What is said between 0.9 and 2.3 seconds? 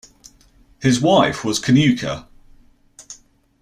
wife was Cnucha.